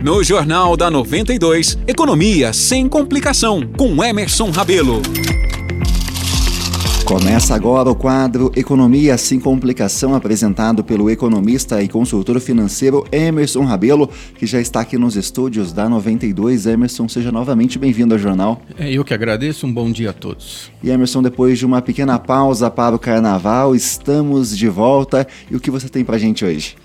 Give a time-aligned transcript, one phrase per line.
[0.00, 5.02] No Jornal da 92, Economia sem complicação, com Emerson Rabelo.
[7.04, 14.08] Começa agora o quadro Economia sem complicação, apresentado pelo economista e consultor financeiro Emerson Rabelo,
[14.36, 16.66] que já está aqui nos estúdios da 92.
[16.66, 18.62] Emerson, seja novamente bem-vindo ao jornal.
[18.78, 20.70] É, eu que agradeço, um bom dia a todos.
[20.80, 25.26] E Emerson, depois de uma pequena pausa para o carnaval, estamos de volta.
[25.50, 26.76] E o que você tem para a gente hoje?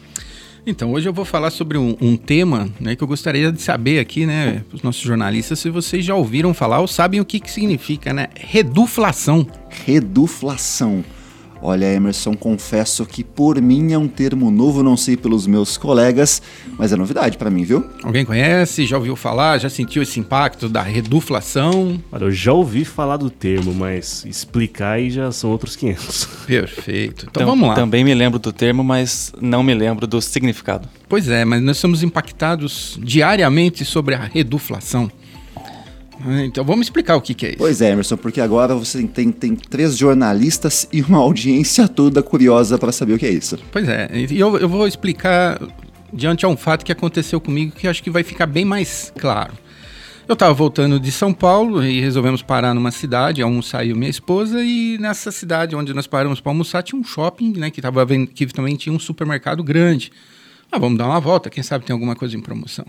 [0.65, 3.99] Então, hoje eu vou falar sobre um, um tema né, que eu gostaria de saber
[3.99, 7.51] aqui, né, os nossos jornalistas, se vocês já ouviram falar ou sabem o que, que
[7.51, 8.29] significa, né?
[8.35, 9.45] Reduflação.
[9.85, 11.03] Reduflação.
[11.65, 16.41] Olha, Emerson, confesso que por mim é um termo novo, não sei pelos meus colegas,
[16.77, 17.89] mas é novidade para mim, viu?
[18.03, 22.03] Alguém conhece, já ouviu falar, já sentiu esse impacto da reduflação?
[22.11, 26.25] Olha, eu já ouvi falar do termo, mas explicar aí já são outros 500.
[26.45, 27.27] Perfeito.
[27.31, 27.75] Então vamos lá.
[27.75, 30.89] Também me lembro do termo, mas não me lembro do significado.
[31.07, 35.09] Pois é, mas nós somos impactados diariamente sobre a reduflação.
[36.45, 37.57] Então vamos explicar o que, que, é isso.
[37.57, 42.77] Pois é, Emerson, porque agora você tem, tem três jornalistas e uma audiência toda curiosa
[42.77, 43.57] para saber o que é isso.
[43.71, 45.59] Pois é, e eu, eu vou explicar
[46.11, 49.53] diante a um fato que aconteceu comigo que acho que vai ficar bem mais claro.
[50.25, 54.63] Eu estava voltando de São Paulo e resolvemos parar numa cidade, eu e minha esposa,
[54.63, 58.45] e nessa cidade onde nós paramos para almoçar tinha um shopping, né, que, tava, que
[58.47, 60.13] também tinha um supermercado grande.
[60.71, 62.85] Ah, vamos dar uma volta, quem sabe tem alguma coisa em promoção.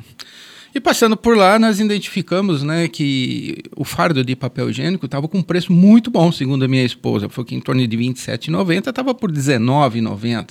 [0.75, 5.39] E passando por lá, nós identificamos né, que o fardo de papel higiênico estava com
[5.39, 7.29] um preço muito bom, segundo a minha esposa.
[7.29, 10.49] Foi que em torno de R$ 27,90, estava por R$ 19,90.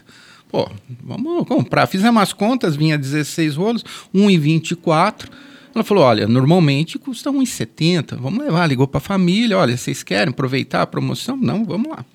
[0.50, 0.70] Pô,
[1.04, 1.88] vamos comprar.
[1.88, 3.84] Fizemos as contas, vinha 16 rolos,
[4.16, 5.28] 1,24.
[5.76, 8.16] Ela falou: olha, normalmente custa 1,70.
[8.18, 8.66] Vamos levar.
[8.68, 11.36] Ligou para a família: olha, vocês querem aproveitar a promoção?
[11.36, 12.06] Não, vamos lá.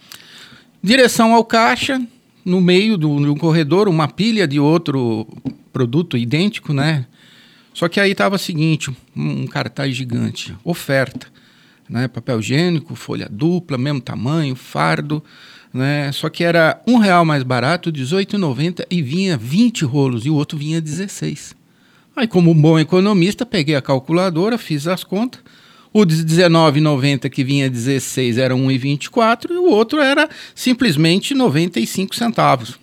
[0.83, 2.01] Direção ao caixa,
[2.43, 5.27] no meio do, do corredor, uma pilha de outro
[5.73, 7.05] produto idêntico, né?
[7.79, 11.29] Só que aí estava o seguinte, um cartaz gigante, oferta,
[11.89, 12.09] né?
[12.09, 15.23] Papel higiênico, folha dupla, mesmo tamanho, fardo,
[15.73, 16.11] né?
[16.11, 20.59] Só que era um real mais barato, R$18,90 e vinha 20 rolos e o outro
[20.59, 21.55] vinha 16.
[22.17, 25.41] Aí, como bom economista, peguei a calculadora, fiz as contas.
[25.93, 32.77] O de R$19,90 que vinha 16 era 1,24 e o outro era simplesmente 95 centavos.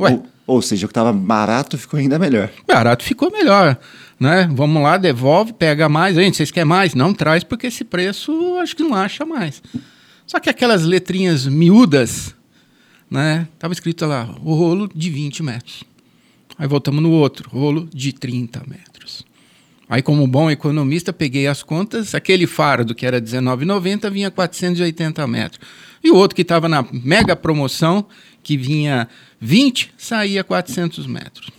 [0.00, 0.14] Ué.
[0.14, 2.50] Ou, ou seja, o que estava barato ficou ainda melhor.
[2.66, 3.78] Barato ficou melhor
[4.22, 4.48] né?
[4.52, 6.14] Vamos lá, devolve, pega mais.
[6.14, 6.94] Gente, vocês querem mais?
[6.94, 9.60] Não traz, porque esse preço acho que não acha mais.
[10.24, 12.32] Só que aquelas letrinhas miúdas,
[13.10, 13.48] né?
[13.58, 15.82] Tava escrito lá, o rolo de 20 metros.
[16.56, 19.26] Aí voltamos no outro, rolo de 30 metros.
[19.88, 22.14] Aí, como bom economista, peguei as contas.
[22.14, 25.60] Aquele fardo que era R$19,90 vinha 480 metros.
[26.02, 28.06] E o outro que estava na mega promoção,
[28.42, 29.08] que vinha
[29.40, 31.50] 20, saía 400 metros.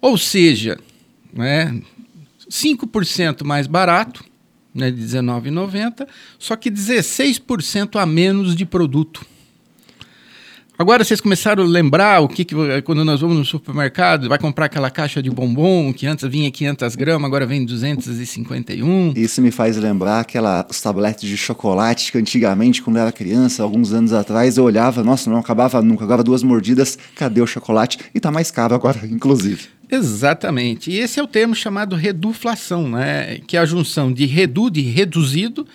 [0.00, 0.78] Ou seja,
[1.32, 1.80] né,
[2.48, 4.24] 5% mais barato,
[4.74, 6.06] né, de R$19,90,
[6.38, 9.24] só que 16% a menos de produto.
[10.80, 14.66] Agora vocês começaram a lembrar o que, que, quando nós vamos no supermercado, vai comprar
[14.66, 19.12] aquela caixa de bombom que antes vinha 500 gramas, agora vem 251.
[19.16, 23.92] Isso me faz lembrar aquelas tabletes de chocolate que antigamente, quando eu era criança, alguns
[23.92, 27.98] anos atrás, eu olhava, nossa, não acabava nunca, agora duas mordidas, cadê o chocolate?
[28.14, 29.66] E tá mais caro agora, inclusive.
[29.90, 30.92] Exatamente.
[30.92, 33.40] E esse é o termo chamado reduflação, né?
[33.48, 35.66] que é a junção de redu, de reduzido,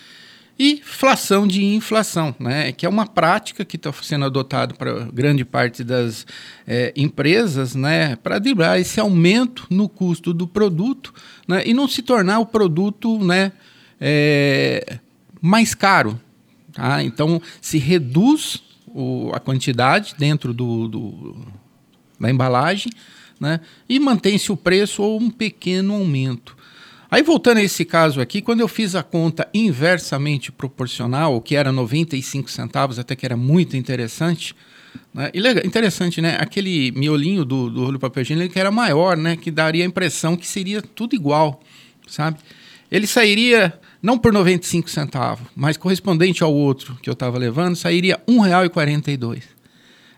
[0.58, 2.70] e flação de inflação, né?
[2.72, 6.26] que é uma prática que está sendo adotada para grande parte das
[6.66, 8.14] é, empresas né?
[8.16, 11.12] para driblar esse aumento no custo do produto
[11.48, 11.62] né?
[11.66, 13.52] e não se tornar o produto né?
[14.00, 14.98] É,
[15.40, 16.20] mais caro.
[16.72, 17.02] Tá?
[17.02, 21.36] Então, se reduz o, a quantidade dentro do, do
[22.18, 22.92] da embalagem
[23.40, 23.60] né?
[23.88, 26.56] e mantém-se o preço ou um pequeno aumento.
[27.14, 31.70] Aí voltando a esse caso aqui, quando eu fiz a conta inversamente proporcional, que era
[31.70, 34.52] 95 centavos, até que era muito interessante,
[35.14, 35.30] né?
[35.32, 36.36] e legal, interessante, né?
[36.40, 39.36] Aquele miolinho do, do rolo papel higiênico que era maior, né?
[39.36, 41.62] Que daria a impressão que seria tudo igual,
[42.08, 42.38] sabe?
[42.90, 48.20] Ele sairia não por 95 centavos, mas correspondente ao outro que eu estava levando, sairia
[48.26, 49.44] R$ 1,42.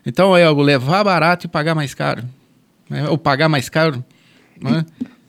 [0.03, 2.23] Então é eu levar barato e pagar mais caro.
[2.89, 3.07] Né?
[3.07, 4.03] Ou pagar mais caro.
[4.59, 4.83] Né?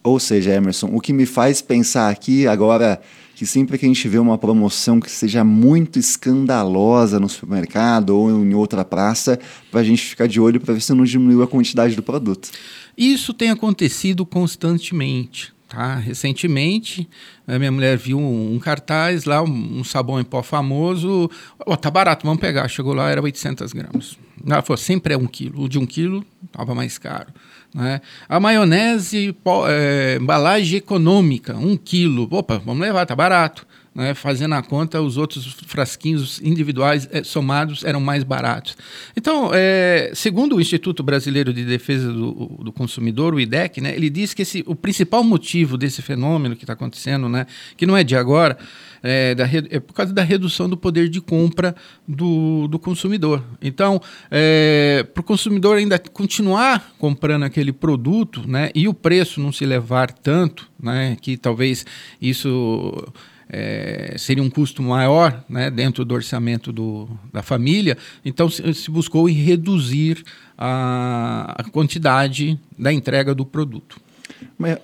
[0.08, 3.00] Ou seja, Emerson, o que me faz pensar aqui agora
[3.34, 8.28] que sempre que a gente vê uma promoção que seja muito escandalosa no supermercado ou
[8.30, 9.38] em outra praça,
[9.70, 12.50] para a gente ficar de olho para ver se não diminuiu a quantidade do produto.
[12.96, 15.52] Isso tem acontecido constantemente.
[15.68, 15.94] Tá?
[15.96, 17.08] Recentemente,
[17.46, 21.30] minha mulher viu um, cartaz lá, um, um sabão em pó famoso.
[21.64, 22.66] Oh, tá barato, vamos pegar.
[22.66, 24.18] Chegou lá, era 800 gramas.
[24.46, 25.62] Ela falou, sempre é um quilo.
[25.62, 27.28] O de um quilo estava mais caro.
[27.74, 28.00] Né?
[28.28, 29.36] A maionese,
[29.68, 32.26] é, embalagem econômica, um quilo.
[32.30, 33.66] Opa, vamos levar, tá barato.
[33.98, 34.14] Né?
[34.14, 38.76] Fazendo a conta, os outros frasquinhos individuais é, somados eram mais baratos.
[39.16, 44.08] Então, é, segundo o Instituto Brasileiro de Defesa do, do Consumidor, o IDEC, né, ele
[44.08, 47.44] diz que esse, o principal motivo desse fenômeno que está acontecendo, né,
[47.76, 48.56] que não é de agora,
[49.02, 51.74] é, da, é, por causa da redução do poder de compra
[52.06, 53.42] do, do consumidor.
[53.60, 54.00] Então,
[54.30, 59.66] é, para o consumidor ainda continuar comprando aquele produto né, e o preço não se
[59.66, 61.84] levar tanto, né, que talvez
[62.22, 63.12] isso
[63.48, 68.90] é, seria um custo maior né, dentro do orçamento do, da família, então se, se
[68.90, 70.22] buscou reduzir
[70.56, 74.00] a, a quantidade da entrega do produto.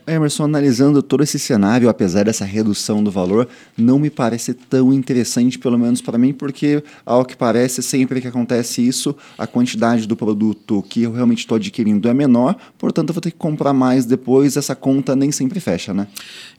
[0.07, 5.59] Emerson, analisando todo esse cenário, apesar dessa redução do valor, não me parece tão interessante,
[5.59, 10.17] pelo menos para mim, porque, ao que parece, sempre que acontece isso, a quantidade do
[10.17, 14.05] produto que eu realmente estou adquirindo é menor, portanto, eu vou ter que comprar mais
[14.05, 16.07] depois, essa conta nem sempre fecha, né?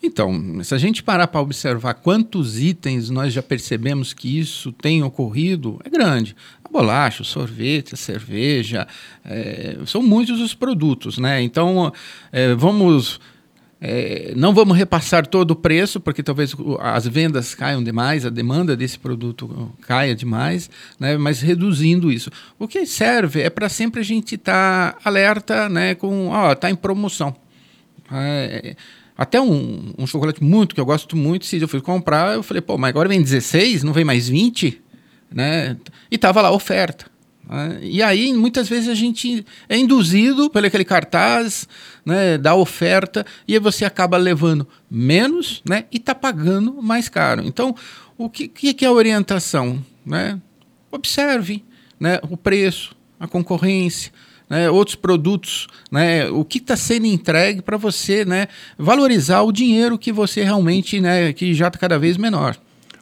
[0.04, 5.04] Então, se a gente parar para observar quantos itens nós já percebemos que isso tem
[5.04, 6.36] ocorrido, é grande
[6.76, 8.86] bolacha, sorvete, cerveja,
[9.24, 11.42] é, são muitos os produtos, né?
[11.42, 11.92] Então,
[12.32, 13.20] é, vamos...
[13.88, 18.76] É, não vamos repassar todo o preço, porque talvez as vendas caiam demais, a demanda
[18.76, 21.18] desse produto caia demais, né?
[21.18, 22.32] mas reduzindo isso.
[22.58, 25.94] O que serve é para sempre a gente estar tá alerta né?
[25.94, 27.36] com, ó, está em promoção.
[28.10, 28.76] É,
[29.18, 32.62] até um, um, chocolate muito, que eu gosto muito, se eu fui comprar, eu falei,
[32.62, 34.82] pô, mas agora vem 16, não vem mais 20?
[35.32, 35.78] Né?
[36.10, 37.06] E estava lá oferta.
[37.48, 37.80] Né?
[37.82, 41.68] E aí, muitas vezes, a gente é induzido pelo aquele cartaz
[42.06, 47.44] né, da oferta e aí você acaba levando menos né, e está pagando mais caro.
[47.46, 47.76] Então,
[48.18, 49.84] o que, que é a orientação?
[50.06, 50.40] Né?
[50.92, 51.64] Observe
[52.00, 54.12] né, o preço, a concorrência,
[54.50, 58.48] né, outros produtos, né, o que está sendo entregue para você né,
[58.78, 62.56] valorizar o dinheiro que você realmente, né, que já está cada vez menor.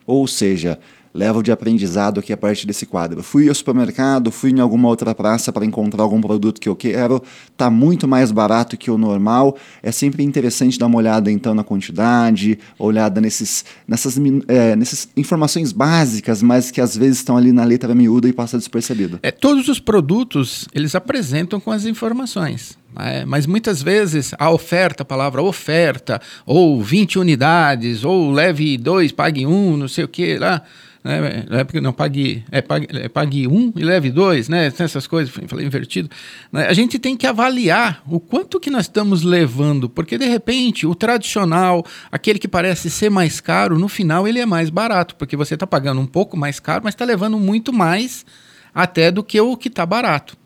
[0.05, 0.79] Ou seja,
[1.13, 3.21] levo de aprendizado aqui a partir desse quadro.
[3.21, 7.21] Fui ao supermercado, fui em alguma outra praça para encontrar algum produto que eu quero,
[7.55, 9.55] tá muito mais barato que o normal.
[9.81, 14.17] É sempre interessante dar uma olhada então na quantidade, olhada nesses, nessas,
[14.47, 18.57] é, nessas informações básicas, mas que às vezes estão ali na letra miúda e passa
[18.57, 19.19] despercebido.
[19.21, 22.81] É, todos os produtos eles apresentam com as informações.
[22.99, 29.11] É, mas muitas vezes a oferta, a palavra oferta, ou 20 unidades, ou leve dois,
[29.11, 30.61] pague um, não sei o que lá
[31.03, 31.45] né?
[31.81, 34.67] Não pague, é, pague, é, pague um e leve dois, né?
[34.67, 36.09] Essas coisas, falei invertido.
[36.51, 36.67] Né?
[36.67, 40.95] A gente tem que avaliar o quanto que nós estamos levando, porque de repente o
[40.95, 45.55] tradicional, aquele que parece ser mais caro, no final ele é mais barato, porque você
[45.55, 48.25] está pagando um pouco mais caro, mas está levando muito mais
[48.73, 50.37] até do que o que está barato.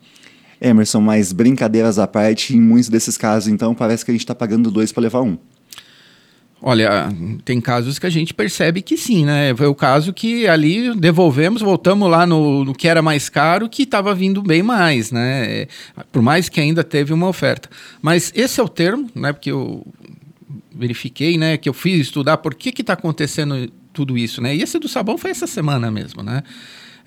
[0.60, 4.34] Emerson, mas brincadeiras à parte, em muitos desses casos, então, parece que a gente está
[4.34, 5.38] pagando dois para levar um.
[6.60, 7.08] Olha,
[7.44, 9.54] tem casos que a gente percebe que sim, né?
[9.54, 13.84] Foi o caso que ali devolvemos, voltamos lá no, no que era mais caro, que
[13.84, 15.66] estava vindo bem mais, né?
[16.10, 17.70] Por mais que ainda teve uma oferta.
[18.02, 19.32] Mas esse é o termo, né?
[19.32, 19.86] Porque eu
[20.74, 21.56] verifiquei, né?
[21.56, 24.54] Que eu fiz estudar por que está acontecendo tudo isso, né?
[24.56, 26.42] E esse do sabão foi essa semana mesmo, né?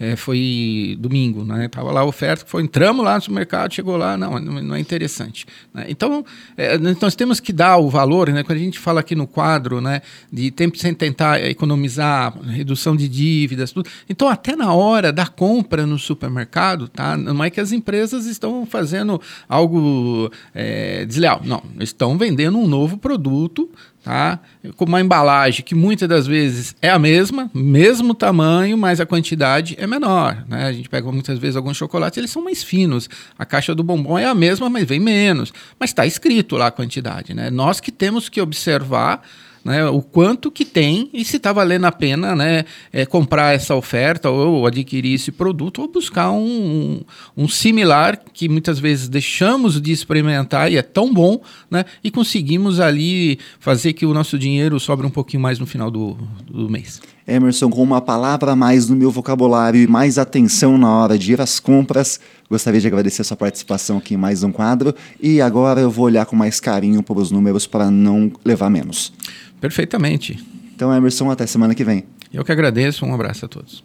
[0.02, 1.68] É, foi domingo, né?
[1.68, 5.46] Tava lá a oferta, foi, entramos lá no supermercado, chegou lá, não, não é interessante.
[5.72, 5.86] Né?
[5.90, 6.26] Então,
[6.58, 8.42] é, nós temos que dar o valor, né?
[8.42, 10.02] Quando a gente fala aqui no quadro, né?
[10.34, 13.88] De tempo sem tentar economizar, redução de dívidas, tudo.
[14.10, 17.16] Então, até na hora da compra no supermercado, tá?
[17.16, 22.98] Não é que as empresas estão fazendo algo é, desleal, não, estão vendendo um novo
[22.98, 23.70] produto
[24.04, 24.40] tá?
[24.76, 29.76] Com uma embalagem que muitas das vezes é a mesma, mesmo tamanho, mas a quantidade
[29.80, 30.66] é menor, né?
[30.66, 33.10] A gente pega muitas vezes alguns chocolates, eles são mais finos.
[33.38, 35.54] A caixa do bombom é a mesma, mas vem menos.
[35.80, 37.50] Mas está escrito lá a quantidade, né?
[37.50, 39.22] Nós que temos que observar
[39.64, 43.76] né, o quanto que tem e se está valendo a pena né, é, comprar essa
[43.76, 47.02] oferta ou adquirir esse produto ou buscar um,
[47.38, 52.80] um, similar que muitas vezes deixamos de experimentar e é tão bom né, e conseguimos
[52.80, 56.18] ali fazer que o nosso dinheiro sobre um pouquinho mais no final do,
[56.50, 57.02] do mês.
[57.28, 61.34] Emerson, com uma palavra a mais no meu vocabulário e mais atenção na hora de
[61.34, 65.40] ir às compras, gostaria de agradecer a sua participação aqui em mais um quadro e
[65.40, 69.14] agora eu vou olhar com mais carinho para os números para não levar menos.
[69.62, 70.44] Perfeitamente.
[70.76, 72.04] Então, Emerson, até semana que vem.
[72.34, 73.84] Eu que agradeço, um abraço a todos.